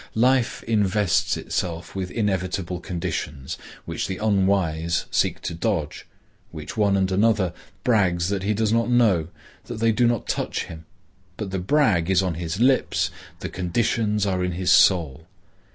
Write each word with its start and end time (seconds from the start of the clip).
Life 0.15 0.63
invests 0.63 1.37
itself 1.37 1.93
with 1.95 2.09
inevitable 2.09 2.79
conditions, 2.79 3.55
which 3.85 4.07
the 4.07 4.17
unwise 4.17 5.05
seek 5.11 5.41
to 5.41 5.53
dodge, 5.53 6.07
which 6.49 6.75
one 6.75 6.97
and 6.97 7.11
another 7.11 7.53
brags 7.83 8.29
that 8.29 8.41
he 8.41 8.55
does 8.55 8.73
not 8.73 8.89
know, 8.89 9.27
that 9.65 9.77
they 9.79 9.91
do 9.91 10.07
not 10.07 10.27
touch 10.27 10.63
him;—but 10.63 11.51
the 11.51 11.59
brag 11.59 12.09
is 12.09 12.23
on 12.23 12.33
his 12.33 12.59
lips, 12.59 13.11
the 13.41 13.49
conditions 13.49 14.25
are 14.25 14.43
in 14.43 14.53
his 14.53 14.71
soul. 14.71 15.27